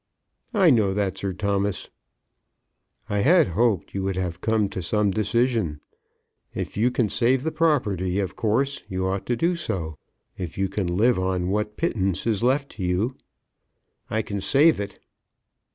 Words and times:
"I 0.55 0.71
know 0.71 0.95
that, 0.95 1.19
Sir 1.19 1.31
Thomas." 1.31 1.91
"I 3.07 3.19
had 3.19 3.49
hoped 3.49 3.93
you 3.93 4.01
would 4.01 4.15
have 4.17 4.41
come 4.41 4.67
to 4.69 4.81
some 4.81 5.11
decision. 5.11 5.79
If 6.55 6.75
you 6.75 6.89
can 6.89 7.07
save 7.07 7.43
the 7.43 7.51
property 7.51 8.17
of 8.17 8.35
course 8.35 8.81
you 8.89 9.05
ought 9.05 9.27
to 9.27 9.35
do 9.35 9.55
so. 9.55 9.99
If 10.39 10.57
you 10.57 10.69
can 10.69 10.97
live 10.97 11.19
on 11.19 11.49
what 11.49 11.77
pittance 11.77 12.25
is 12.25 12.41
left 12.41 12.71
to 12.77 12.83
you" 12.83 13.15
"I 14.09 14.23
can 14.23 14.41
save 14.41 14.79
it." 14.79 14.97